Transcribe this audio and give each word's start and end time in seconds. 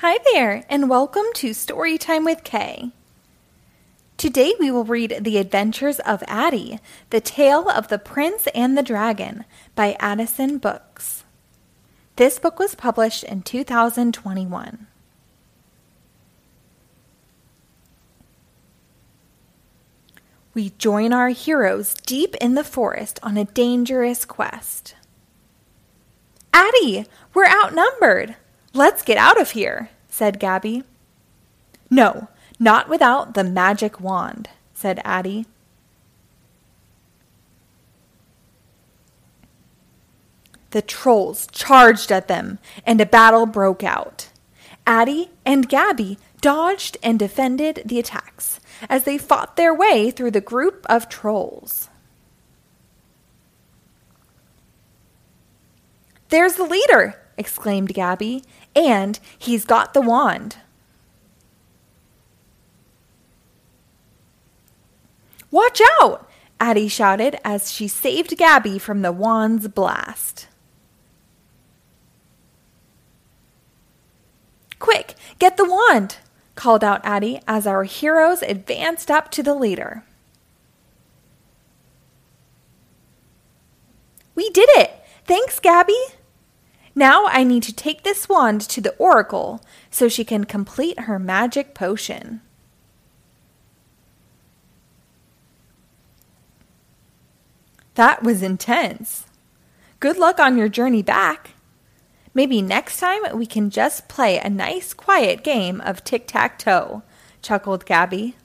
Hi 0.00 0.16
there, 0.32 0.64
and 0.70 0.88
welcome 0.88 1.26
to 1.34 1.50
Storytime 1.50 2.24
with 2.24 2.42
K. 2.42 2.92
Today 4.16 4.54
we 4.58 4.70
will 4.70 4.86
read 4.86 5.18
The 5.20 5.36
Adventures 5.36 5.98
of 5.98 6.24
Addy, 6.26 6.78
The 7.10 7.20
Tale 7.20 7.68
of 7.68 7.88
the 7.88 7.98
Prince 7.98 8.48
and 8.54 8.78
the 8.78 8.82
Dragon 8.82 9.44
by 9.74 9.98
Adisan 10.00 10.58
Books. 10.58 11.24
This 12.16 12.38
book 12.38 12.58
was 12.58 12.74
published 12.74 13.24
in 13.24 13.42
2021. 13.42 14.86
We 20.54 20.70
join 20.78 21.12
our 21.12 21.28
heroes 21.28 21.92
deep 21.92 22.34
in 22.36 22.54
the 22.54 22.64
forest 22.64 23.20
on 23.22 23.36
a 23.36 23.44
dangerous 23.44 24.24
quest. 24.24 24.94
Addy, 26.54 27.04
we're 27.34 27.44
outnumbered! 27.44 28.36
Let's 28.72 29.02
get 29.02 29.18
out 29.18 29.40
of 29.40 29.50
here, 29.50 29.90
said 30.08 30.38
Gabby. 30.38 30.84
No, 31.90 32.28
not 32.58 32.88
without 32.88 33.34
the 33.34 33.44
magic 33.44 34.00
wand, 34.00 34.48
said 34.74 35.00
Addy. 35.04 35.46
The 40.70 40.82
trolls 40.82 41.48
charged 41.50 42.12
at 42.12 42.28
them, 42.28 42.60
and 42.86 43.00
a 43.00 43.06
battle 43.06 43.46
broke 43.46 43.82
out. 43.82 44.28
Addy 44.86 45.30
and 45.44 45.68
Gabby 45.68 46.18
dodged 46.40 46.96
and 47.02 47.18
defended 47.18 47.82
the 47.84 47.98
attacks 47.98 48.60
as 48.88 49.04
they 49.04 49.18
fought 49.18 49.56
their 49.56 49.74
way 49.74 50.10
through 50.10 50.30
the 50.30 50.40
group 50.40 50.86
of 50.88 51.08
trolls. 51.08 51.88
There's 56.28 56.54
the 56.54 56.64
leader, 56.64 57.19
exclaimed 57.40 57.94
Gabby, 57.94 58.44
and 58.76 59.18
he's 59.36 59.64
got 59.64 59.94
the 59.94 60.00
wand. 60.02 60.58
Watch 65.50 65.80
out! 66.00 66.30
Addy 66.60 66.86
shouted 66.86 67.38
as 67.42 67.72
she 67.72 67.88
saved 67.88 68.36
Gabby 68.36 68.78
from 68.78 69.00
the 69.00 69.10
wand's 69.10 69.66
blast. 69.66 70.46
Quick, 74.78 75.14
get 75.38 75.56
the 75.56 75.64
wand! 75.64 76.18
called 76.54 76.84
out 76.84 77.00
Addy 77.04 77.40
as 77.48 77.66
our 77.66 77.84
heroes 77.84 78.42
advanced 78.42 79.10
up 79.10 79.30
to 79.30 79.42
the 79.42 79.54
leader. 79.54 80.04
We 84.34 84.50
did 84.50 84.68
it! 84.74 84.92
Thanks, 85.24 85.58
Gabby! 85.58 86.19
Now 86.94 87.26
I 87.26 87.44
need 87.44 87.62
to 87.64 87.72
take 87.72 88.02
this 88.02 88.28
wand 88.28 88.60
to 88.62 88.80
the 88.80 88.94
oracle 88.96 89.60
so 89.90 90.08
she 90.08 90.24
can 90.24 90.44
complete 90.44 91.00
her 91.00 91.18
magic 91.18 91.74
potion. 91.74 92.40
That 97.94 98.22
was 98.22 98.42
intense. 98.42 99.26
Good 99.98 100.16
luck 100.16 100.40
on 100.40 100.56
your 100.56 100.68
journey 100.68 101.02
back. 101.02 101.50
Maybe 102.32 102.62
next 102.62 102.98
time 102.98 103.22
we 103.34 103.44
can 103.44 103.70
just 103.70 104.08
play 104.08 104.38
a 104.38 104.48
nice 104.48 104.94
quiet 104.94 105.42
game 105.42 105.80
of 105.80 106.04
tic 106.04 106.26
tac 106.26 106.58
toe, 106.58 107.02
chuckled 107.42 107.84
Gabby. 107.84 108.36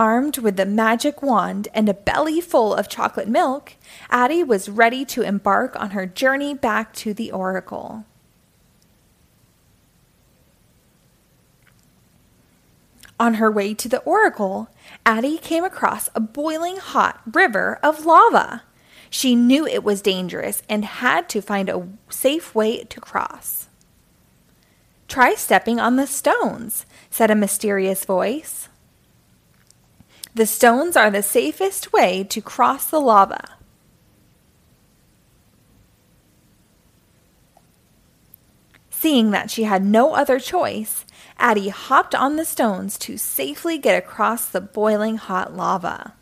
Armed 0.00 0.38
with 0.38 0.56
the 0.56 0.64
magic 0.64 1.20
wand 1.20 1.68
and 1.74 1.86
a 1.86 1.92
belly 1.92 2.40
full 2.40 2.72
of 2.72 2.88
chocolate 2.88 3.28
milk, 3.28 3.74
Addy 4.08 4.42
was 4.42 4.70
ready 4.70 5.04
to 5.04 5.20
embark 5.20 5.78
on 5.78 5.90
her 5.90 6.06
journey 6.06 6.54
back 6.54 6.94
to 6.94 7.12
the 7.12 7.30
Oracle. 7.30 8.06
On 13.18 13.34
her 13.34 13.50
way 13.50 13.74
to 13.74 13.90
the 13.90 14.00
Oracle, 14.04 14.70
Addy 15.04 15.36
came 15.36 15.64
across 15.64 16.08
a 16.14 16.20
boiling 16.20 16.78
hot 16.78 17.20
river 17.30 17.78
of 17.82 18.06
lava. 18.06 18.62
She 19.10 19.34
knew 19.34 19.66
it 19.66 19.84
was 19.84 20.00
dangerous 20.00 20.62
and 20.66 20.86
had 20.86 21.28
to 21.28 21.42
find 21.42 21.68
a 21.68 21.86
safe 22.08 22.54
way 22.54 22.84
to 22.84 23.00
cross. 23.02 23.68
Try 25.08 25.34
stepping 25.34 25.78
on 25.78 25.96
the 25.96 26.06
stones, 26.06 26.86
said 27.10 27.30
a 27.30 27.34
mysterious 27.34 28.06
voice. 28.06 28.70
The 30.34 30.46
stones 30.46 30.96
are 30.96 31.10
the 31.10 31.22
safest 31.22 31.92
way 31.92 32.22
to 32.24 32.40
cross 32.40 32.88
the 32.88 33.00
lava. 33.00 33.56
Seeing 38.90 39.30
that 39.32 39.50
she 39.50 39.64
had 39.64 39.84
no 39.84 40.14
other 40.14 40.38
choice, 40.38 41.04
Addy 41.38 41.70
hopped 41.70 42.14
on 42.14 42.36
the 42.36 42.44
stones 42.44 42.98
to 42.98 43.16
safely 43.16 43.78
get 43.78 43.96
across 43.96 44.44
the 44.46 44.60
boiling 44.60 45.16
hot 45.16 45.56
lava. 45.56 46.14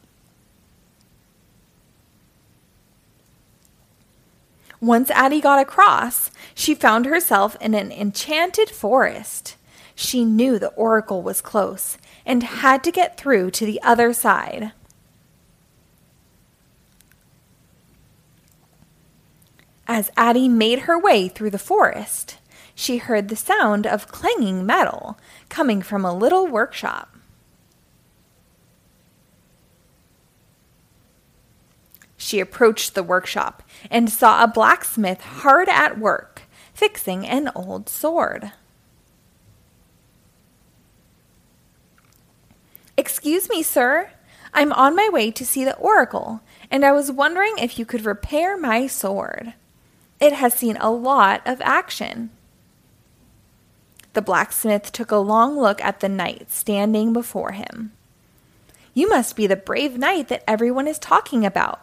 Once 4.80 5.10
Addy 5.10 5.40
got 5.40 5.58
across, 5.58 6.30
she 6.54 6.74
found 6.74 7.04
herself 7.04 7.56
in 7.60 7.74
an 7.74 7.90
enchanted 7.90 8.70
forest. 8.70 9.56
She 9.96 10.24
knew 10.24 10.58
the 10.58 10.68
oracle 10.68 11.20
was 11.20 11.40
close 11.40 11.98
and 12.28 12.42
had 12.42 12.84
to 12.84 12.92
get 12.92 13.16
through 13.16 13.50
to 13.50 13.64
the 13.64 13.80
other 13.82 14.12
side. 14.12 14.72
As 19.88 20.10
Addy 20.18 20.46
made 20.46 20.80
her 20.80 20.98
way 20.98 21.28
through 21.28 21.48
the 21.48 21.58
forest, 21.58 22.36
she 22.74 22.98
heard 22.98 23.28
the 23.28 23.36
sound 23.36 23.86
of 23.86 24.12
clanging 24.12 24.66
metal 24.66 25.18
coming 25.48 25.80
from 25.80 26.04
a 26.04 26.14
little 26.14 26.46
workshop. 26.46 27.16
She 32.18 32.40
approached 32.40 32.94
the 32.94 33.02
workshop 33.02 33.62
and 33.90 34.10
saw 34.10 34.44
a 34.44 34.48
blacksmith 34.48 35.22
hard 35.22 35.70
at 35.70 35.98
work 35.98 36.42
fixing 36.74 37.26
an 37.26 37.50
old 37.54 37.88
sword. 37.88 38.52
Excuse 42.98 43.48
me, 43.48 43.62
sir. 43.62 44.10
I'm 44.52 44.72
on 44.72 44.96
my 44.96 45.08
way 45.08 45.30
to 45.30 45.46
see 45.46 45.64
the 45.64 45.76
oracle, 45.76 46.40
and 46.68 46.84
I 46.84 46.90
was 46.90 47.12
wondering 47.12 47.54
if 47.56 47.78
you 47.78 47.86
could 47.86 48.04
repair 48.04 48.58
my 48.58 48.88
sword. 48.88 49.54
It 50.18 50.32
has 50.32 50.52
seen 50.54 50.76
a 50.78 50.90
lot 50.90 51.40
of 51.46 51.60
action. 51.60 52.30
The 54.14 54.20
blacksmith 54.20 54.90
took 54.90 55.12
a 55.12 55.18
long 55.18 55.56
look 55.56 55.80
at 55.80 56.00
the 56.00 56.08
knight 56.08 56.50
standing 56.50 57.12
before 57.12 57.52
him. 57.52 57.92
You 58.94 59.08
must 59.08 59.36
be 59.36 59.46
the 59.46 59.54
brave 59.54 59.96
knight 59.96 60.26
that 60.26 60.42
everyone 60.48 60.88
is 60.88 60.98
talking 60.98 61.46
about. 61.46 61.80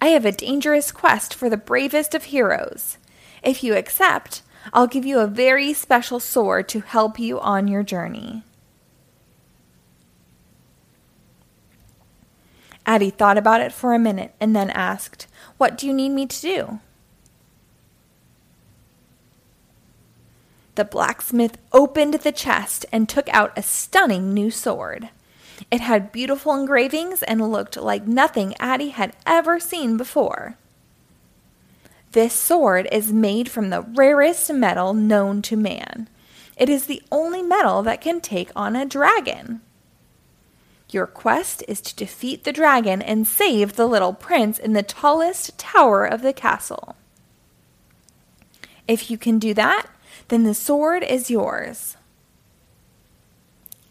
I 0.00 0.06
have 0.06 0.24
a 0.24 0.32
dangerous 0.32 0.90
quest 0.90 1.34
for 1.34 1.50
the 1.50 1.58
bravest 1.58 2.14
of 2.14 2.24
heroes. 2.24 2.96
If 3.42 3.62
you 3.62 3.74
accept, 3.74 4.40
I'll 4.72 4.86
give 4.86 5.04
you 5.04 5.18
a 5.18 5.26
very 5.26 5.74
special 5.74 6.18
sword 6.18 6.66
to 6.70 6.80
help 6.80 7.18
you 7.18 7.38
on 7.40 7.68
your 7.68 7.82
journey. 7.82 8.42
Addy 12.86 13.10
thought 13.10 13.38
about 13.38 13.60
it 13.60 13.72
for 13.72 13.94
a 13.94 13.98
minute 13.98 14.34
and 14.40 14.54
then 14.54 14.70
asked, 14.70 15.26
What 15.56 15.78
do 15.78 15.86
you 15.86 15.94
need 15.94 16.10
me 16.10 16.26
to 16.26 16.40
do? 16.40 16.80
The 20.74 20.84
blacksmith 20.84 21.56
opened 21.72 22.14
the 22.14 22.32
chest 22.32 22.84
and 22.90 23.08
took 23.08 23.28
out 23.28 23.56
a 23.56 23.62
stunning 23.62 24.34
new 24.34 24.50
sword. 24.50 25.08
It 25.70 25.80
had 25.80 26.12
beautiful 26.12 26.54
engravings 26.54 27.22
and 27.22 27.52
looked 27.52 27.76
like 27.76 28.06
nothing 28.06 28.54
Addy 28.58 28.88
had 28.88 29.14
ever 29.24 29.60
seen 29.60 29.96
before. 29.96 30.56
This 32.10 32.32
sword 32.32 32.88
is 32.92 33.12
made 33.12 33.48
from 33.48 33.70
the 33.70 33.82
rarest 33.82 34.52
metal 34.52 34.94
known 34.94 35.42
to 35.42 35.56
man. 35.56 36.08
It 36.56 36.68
is 36.68 36.86
the 36.86 37.02
only 37.10 37.42
metal 37.42 37.82
that 37.82 38.00
can 38.00 38.20
take 38.20 38.50
on 38.54 38.76
a 38.76 38.86
dragon. 38.86 39.60
Your 40.90 41.06
quest 41.06 41.64
is 41.66 41.80
to 41.80 41.96
defeat 41.96 42.44
the 42.44 42.52
dragon 42.52 43.02
and 43.02 43.26
save 43.26 43.74
the 43.74 43.86
little 43.86 44.12
prince 44.12 44.58
in 44.58 44.74
the 44.74 44.82
tallest 44.82 45.58
tower 45.58 46.04
of 46.04 46.22
the 46.22 46.32
castle. 46.32 46.96
If 48.86 49.10
you 49.10 49.18
can 49.18 49.38
do 49.38 49.54
that, 49.54 49.86
then 50.28 50.44
the 50.44 50.54
sword 50.54 51.02
is 51.02 51.30
yours. 51.30 51.96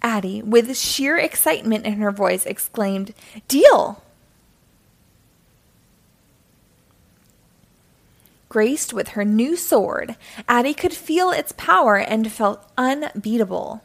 Addy, 0.02 0.42
with 0.42 0.78
sheer 0.78 1.18
excitement 1.18 1.86
in 1.86 1.94
her 1.94 2.12
voice, 2.12 2.46
exclaimed, 2.46 3.14
Deal! 3.48 4.04
Graced 8.50 8.94
with 8.94 9.10
her 9.10 9.26
new 9.26 9.56
sword, 9.56 10.16
Addy 10.48 10.76
could 10.76 10.94
feel 10.94 11.32
its 11.32 11.54
power 11.54 11.98
and 11.98 12.32
felt 12.32 12.70
unbeatable. 12.78 13.82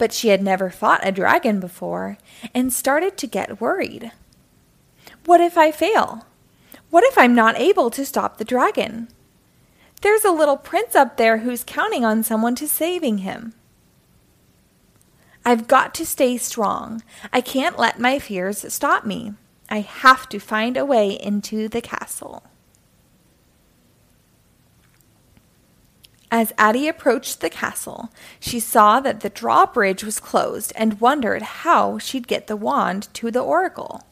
But 0.00 0.14
she 0.14 0.28
had 0.28 0.42
never 0.42 0.70
fought 0.70 1.06
a 1.06 1.12
dragon 1.12 1.60
before 1.60 2.16
and 2.54 2.72
started 2.72 3.18
to 3.18 3.26
get 3.26 3.60
worried. 3.60 4.12
What 5.26 5.42
if 5.42 5.58
I 5.58 5.70
fail? 5.70 6.24
What 6.88 7.04
if 7.04 7.18
I'm 7.18 7.34
not 7.34 7.60
able 7.60 7.90
to 7.90 8.06
stop 8.06 8.38
the 8.38 8.44
dragon? 8.46 9.08
There's 10.00 10.24
a 10.24 10.30
little 10.32 10.56
prince 10.56 10.96
up 10.96 11.18
there 11.18 11.38
who's 11.38 11.64
counting 11.64 12.02
on 12.02 12.22
someone 12.22 12.54
to 12.54 12.66
saving 12.66 13.18
him. 13.18 13.52
I've 15.44 15.68
got 15.68 15.92
to 15.96 16.06
stay 16.06 16.38
strong. 16.38 17.02
I 17.30 17.42
can't 17.42 17.78
let 17.78 18.00
my 18.00 18.18
fears 18.18 18.64
stop 18.72 19.04
me. 19.04 19.34
I 19.68 19.80
have 19.80 20.30
to 20.30 20.38
find 20.38 20.78
a 20.78 20.86
way 20.86 21.10
into 21.10 21.68
the 21.68 21.82
castle. 21.82 22.44
As 26.40 26.54
Addy 26.56 26.88
approached 26.88 27.42
the 27.42 27.50
castle, 27.50 28.08
she 28.40 28.60
saw 28.60 28.98
that 29.00 29.20
the 29.20 29.28
drawbridge 29.28 30.02
was 30.02 30.18
closed 30.18 30.72
and 30.74 30.98
wondered 30.98 31.42
how 31.42 31.98
she'd 31.98 32.26
get 32.26 32.46
the 32.46 32.56
wand 32.56 33.12
to 33.12 33.30
the 33.30 33.42
oracle. 33.42 34.06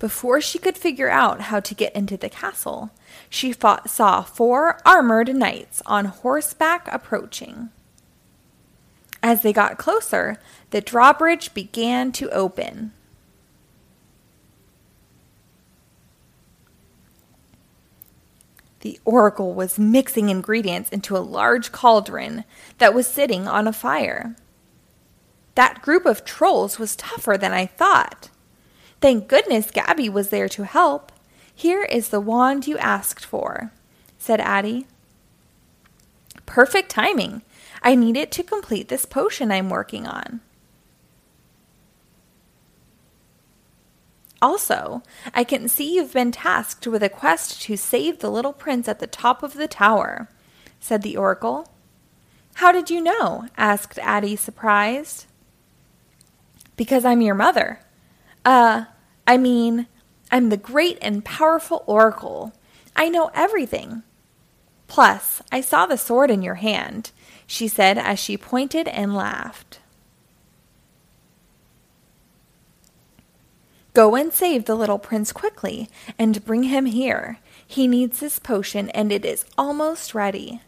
Before 0.00 0.40
she 0.40 0.58
could 0.58 0.76
figure 0.76 1.08
out 1.08 1.42
how 1.42 1.60
to 1.60 1.76
get 1.76 1.94
into 1.94 2.16
the 2.16 2.28
castle, 2.28 2.90
she 3.28 3.52
fought, 3.52 3.88
saw 3.88 4.22
four 4.22 4.80
armored 4.84 5.32
knights 5.32 5.82
on 5.86 6.06
horseback 6.06 6.92
approaching. 6.92 7.70
As 9.22 9.42
they 9.42 9.52
got 9.52 9.78
closer, 9.78 10.40
the 10.70 10.80
drawbridge 10.80 11.54
began 11.54 12.10
to 12.10 12.28
open. 12.30 12.94
The 18.80 18.98
oracle 19.04 19.54
was 19.54 19.78
mixing 19.78 20.30
ingredients 20.30 20.90
into 20.90 21.16
a 21.16 21.18
large 21.18 21.70
cauldron 21.70 22.44
that 22.78 22.94
was 22.94 23.06
sitting 23.06 23.46
on 23.46 23.68
a 23.68 23.72
fire. 23.72 24.36
That 25.54 25.82
group 25.82 26.06
of 26.06 26.24
trolls 26.24 26.78
was 26.78 26.96
tougher 26.96 27.36
than 27.36 27.52
I 27.52 27.66
thought. 27.66 28.30
Thank 29.00 29.28
goodness 29.28 29.70
Gabby 29.70 30.08
was 30.08 30.30
there 30.30 30.48
to 30.50 30.64
help. 30.64 31.12
Here 31.54 31.82
is 31.82 32.08
the 32.08 32.20
wand 32.20 32.66
you 32.66 32.78
asked 32.78 33.24
for, 33.24 33.72
said 34.18 34.40
Addy. 34.40 34.86
Perfect 36.46 36.90
timing. 36.90 37.42
I 37.82 37.94
need 37.94 38.16
it 38.16 38.30
to 38.32 38.42
complete 38.42 38.88
this 38.88 39.04
potion 39.04 39.52
I'm 39.52 39.68
working 39.68 40.06
on. 40.06 40.40
Also, 44.42 45.02
I 45.34 45.44
can 45.44 45.68
see 45.68 45.94
you've 45.94 46.14
been 46.14 46.32
tasked 46.32 46.86
with 46.86 47.02
a 47.02 47.08
quest 47.08 47.62
to 47.62 47.76
save 47.76 48.18
the 48.18 48.30
little 48.30 48.52
prince 48.54 48.88
at 48.88 48.98
the 48.98 49.06
top 49.06 49.42
of 49.42 49.54
the 49.54 49.68
tower, 49.68 50.28
said 50.80 51.02
the 51.02 51.16
oracle. 51.16 51.70
How 52.54 52.72
did 52.72 52.90
you 52.90 53.00
know? 53.00 53.48
asked 53.56 53.98
Addy, 53.98 54.36
surprised. 54.36 55.26
Because 56.76 57.04
I'm 57.04 57.20
your 57.20 57.34
mother, 57.34 57.80
uh, 58.44 58.84
I 59.26 59.36
mean, 59.36 59.86
I'm 60.30 60.48
the 60.48 60.56
great 60.56 60.98
and 61.02 61.24
powerful 61.24 61.84
oracle. 61.86 62.52
I 62.96 63.08
know 63.08 63.30
everything. 63.34 64.02
Plus, 64.88 65.42
I 65.52 65.60
saw 65.60 65.86
the 65.86 65.98
sword 65.98 66.30
in 66.30 66.42
your 66.42 66.56
hand, 66.56 67.10
she 67.46 67.68
said 67.68 67.98
as 67.98 68.18
she 68.18 68.36
pointed 68.36 68.88
and 68.88 69.14
laughed. 69.14 69.79
Go 73.92 74.14
and 74.14 74.32
save 74.32 74.66
the 74.66 74.76
little 74.76 74.98
prince 74.98 75.32
quickly 75.32 75.88
and 76.18 76.44
bring 76.44 76.64
him 76.64 76.86
here. 76.86 77.38
He 77.66 77.88
needs 77.88 78.20
this 78.20 78.38
potion 78.38 78.88
and 78.90 79.10
it 79.10 79.24
is 79.24 79.44
almost 79.58 80.14
ready. 80.14 80.60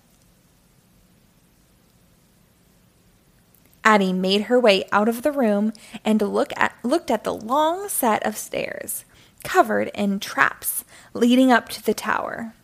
Addy 3.84 4.12
made 4.12 4.42
her 4.42 4.60
way 4.60 4.84
out 4.92 5.08
of 5.08 5.22
the 5.22 5.32
room 5.32 5.72
and 6.04 6.22
look 6.22 6.52
at, 6.56 6.74
looked 6.82 7.10
at 7.10 7.24
the 7.24 7.34
long 7.34 7.88
set 7.88 8.24
of 8.24 8.36
stairs, 8.36 9.04
covered 9.42 9.90
in 9.94 10.20
traps, 10.20 10.84
leading 11.14 11.50
up 11.50 11.68
to 11.68 11.82
the 11.82 11.94
tower. 11.94 12.54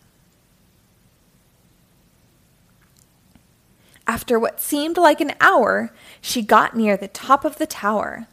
After 4.07 4.39
what 4.39 4.59
seemed 4.61 4.97
like 4.97 5.21
an 5.21 5.33
hour, 5.39 5.93
she 6.21 6.41
got 6.41 6.75
near 6.75 6.97
the 6.97 7.07
top 7.07 7.45
of 7.45 7.57
the 7.57 7.67
tower. 7.67 8.27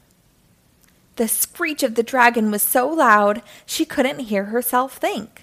The 1.17 1.29
screech 1.29 1.83
of 1.83 1.95
the 1.95 2.03
dragon 2.03 2.51
was 2.51 2.63
so 2.63 2.89
loud 2.89 3.43
she 3.65 3.85
couldn't 3.85 4.21
hear 4.21 4.47
herself 4.47 4.97
think. 4.97 5.43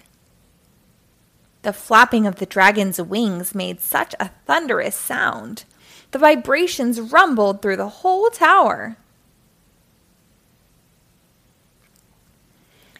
The 1.63 1.73
flapping 1.73 2.27
of 2.27 2.35
the 2.35 2.45
dragon's 2.45 3.01
wings 3.01 3.55
made 3.55 3.79
such 3.79 4.15
a 4.19 4.31
thunderous 4.45 4.95
sound 4.95 5.65
the 6.13 6.19
vibrations 6.19 7.01
rumbled 7.01 7.61
through 7.61 7.75
the 7.75 7.89
whole 7.89 8.29
tower. 8.29 8.97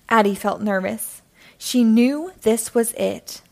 Addy 0.09 0.33
felt 0.33 0.61
nervous. 0.61 1.21
She 1.57 1.83
knew 1.83 2.33
this 2.41 2.73
was 2.73 2.91
it. 2.93 3.43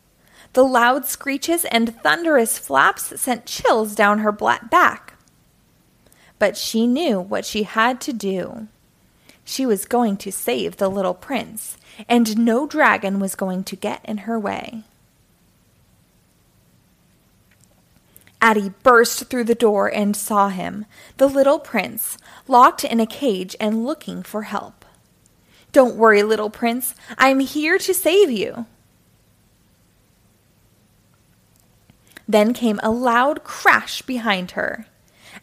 The 0.53 0.63
loud 0.63 1.06
screeches 1.06 1.63
and 1.65 1.95
thunderous 2.01 2.57
flaps 2.57 3.21
sent 3.21 3.45
chills 3.45 3.94
down 3.94 4.19
her 4.19 4.31
black 4.31 4.71
back. 4.71 5.13
But 6.39 6.57
she 6.57 6.88
knew 6.88 7.19
what 7.19 7.45
she 7.45 7.63
had 7.63 8.01
to 8.01 8.13
do. 8.13 8.67
She 9.43 9.65
was 9.65 9.85
going 9.85 10.17
to 10.17 10.31
save 10.31 10.77
the 10.77 10.89
little 10.89 11.13
prince, 11.13 11.77
and 12.07 12.38
no 12.38 12.67
dragon 12.67 13.19
was 13.19 13.35
going 13.35 13.63
to 13.65 13.75
get 13.75 14.03
in 14.05 14.19
her 14.19 14.39
way. 14.39 14.83
Addy 18.41 18.73
burst 18.81 19.25
through 19.25 19.43
the 19.43 19.55
door 19.55 19.88
and 19.88 20.15
saw 20.15 20.49
him, 20.49 20.85
the 21.17 21.27
little 21.27 21.59
prince, 21.59 22.17
locked 22.47 22.83
in 22.83 22.99
a 22.99 23.05
cage 23.05 23.55
and 23.59 23.85
looking 23.85 24.23
for 24.23 24.43
help. 24.43 24.83
Don't 25.71 25.95
worry, 25.95 26.23
little 26.23 26.49
prince, 26.49 26.95
I 27.17 27.29
am 27.29 27.39
here 27.39 27.77
to 27.77 27.93
save 27.93 28.31
you. 28.31 28.65
Then 32.27 32.53
came 32.53 32.79
a 32.81 32.89
loud 32.89 33.43
crash 33.43 34.01
behind 34.01 34.51
her. 34.51 34.88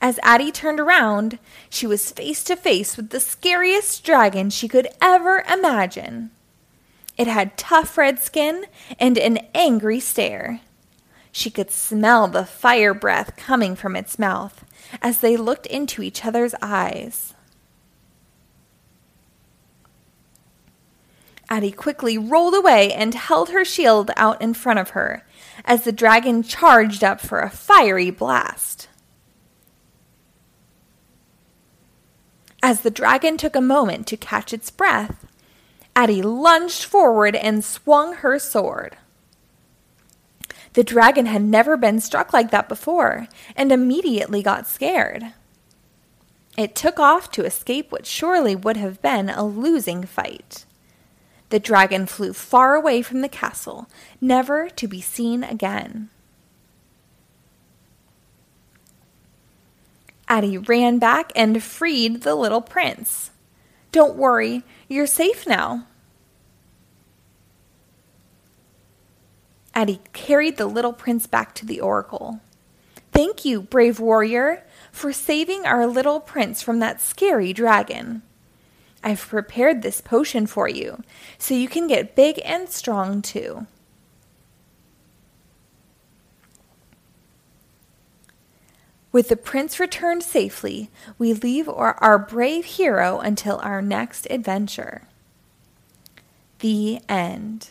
As 0.00 0.18
Addy 0.22 0.52
turned 0.52 0.80
around, 0.80 1.38
she 1.68 1.86
was 1.86 2.10
face 2.10 2.44
to 2.44 2.56
face 2.56 2.96
with 2.96 3.10
the 3.10 3.20
scariest 3.20 4.04
dragon 4.04 4.50
she 4.50 4.68
could 4.68 4.88
ever 5.00 5.44
imagine. 5.50 6.30
It 7.16 7.26
had 7.26 7.56
tough 7.56 7.98
red 7.98 8.18
skin 8.18 8.66
and 8.98 9.18
an 9.18 9.38
angry 9.54 10.00
stare. 10.00 10.60
She 11.32 11.50
could 11.50 11.70
smell 11.70 12.28
the 12.28 12.44
fire 12.44 12.94
breath 12.94 13.36
coming 13.36 13.74
from 13.76 13.96
its 13.96 14.18
mouth 14.18 14.64
as 15.02 15.18
they 15.18 15.36
looked 15.36 15.66
into 15.66 16.02
each 16.02 16.24
other's 16.24 16.54
eyes. 16.62 17.34
Addy 21.50 21.72
quickly 21.72 22.18
rolled 22.18 22.54
away 22.54 22.92
and 22.92 23.14
held 23.14 23.50
her 23.50 23.64
shield 23.64 24.10
out 24.16 24.40
in 24.42 24.52
front 24.52 24.78
of 24.78 24.90
her 24.90 25.24
as 25.64 25.84
the 25.84 25.92
dragon 25.92 26.42
charged 26.42 27.02
up 27.02 27.20
for 27.20 27.40
a 27.40 27.50
fiery 27.50 28.10
blast. 28.10 28.88
As 32.62 32.80
the 32.80 32.90
dragon 32.90 33.36
took 33.36 33.54
a 33.54 33.60
moment 33.60 34.06
to 34.08 34.16
catch 34.16 34.52
its 34.52 34.70
breath, 34.70 35.26
Addy 35.94 36.22
lunged 36.22 36.84
forward 36.84 37.36
and 37.36 37.64
swung 37.64 38.14
her 38.14 38.38
sword. 38.38 38.96
The 40.74 40.84
dragon 40.84 41.26
had 41.26 41.42
never 41.42 41.76
been 41.76 42.00
struck 42.00 42.32
like 42.32 42.50
that 42.50 42.68
before 42.68 43.26
and 43.56 43.72
immediately 43.72 44.42
got 44.42 44.66
scared. 44.66 45.32
It 46.56 46.74
took 46.74 46.98
off 46.98 47.30
to 47.32 47.44
escape 47.44 47.92
what 47.92 48.06
surely 48.06 48.54
would 48.56 48.76
have 48.76 49.00
been 49.00 49.30
a 49.30 49.44
losing 49.44 50.04
fight. 50.04 50.66
The 51.50 51.60
dragon 51.60 52.06
flew 52.06 52.32
far 52.32 52.74
away 52.74 53.00
from 53.02 53.20
the 53.22 53.28
castle, 53.28 53.88
never 54.20 54.68
to 54.70 54.86
be 54.86 55.00
seen 55.00 55.42
again. 55.42 56.10
Addy 60.28 60.58
ran 60.58 60.98
back 60.98 61.32
and 61.34 61.62
freed 61.62 62.22
the 62.22 62.34
little 62.34 62.60
prince. 62.60 63.30
Don't 63.90 64.16
worry, 64.16 64.62
you're 64.88 65.06
safe 65.06 65.46
now, 65.46 65.86
Addy 69.78 70.00
carried 70.12 70.56
the 70.56 70.66
little 70.66 70.92
prince 70.92 71.28
back 71.28 71.54
to 71.54 71.64
the 71.64 71.80
oracle. 71.80 72.40
Thank 73.12 73.44
you, 73.44 73.62
brave 73.62 74.00
warrior, 74.00 74.64
for 74.90 75.12
saving 75.12 75.66
our 75.66 75.86
little 75.86 76.18
prince 76.18 76.62
from 76.62 76.80
that 76.80 77.00
scary 77.00 77.52
dragon. 77.52 78.22
I've 79.04 79.24
prepared 79.24 79.82
this 79.82 80.00
potion 80.00 80.48
for 80.48 80.68
you, 80.68 81.04
so 81.38 81.54
you 81.54 81.68
can 81.68 81.86
get 81.86 82.16
big 82.16 82.40
and 82.44 82.68
strong 82.68 83.22
too. 83.22 83.68
With 89.10 89.28
the 89.28 89.36
prince 89.36 89.80
returned 89.80 90.22
safely, 90.22 90.90
we 91.18 91.32
leave 91.32 91.68
our, 91.68 92.18
brave 92.18 92.64
hero 92.64 93.20
until 93.20 93.58
our 93.62 93.80
next 93.80 94.26
adventure. 94.28 95.02
The 96.58 97.00
end. 97.08 97.70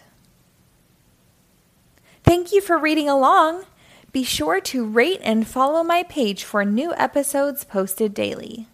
Thank 2.23 2.51
you 2.51 2.61
for 2.61 2.77
reading 2.77 3.07
along. 3.07 3.65
Be 4.11 4.23
sure 4.23 4.59
to 4.61 4.85
rate 4.85 5.21
and 5.23 5.47
follow 5.47 5.83
my 5.83 6.03
page 6.03 6.43
for 6.43 6.65
new 6.65 6.93
episodes 6.95 7.63
posted 7.63 8.13
daily. 8.13 8.67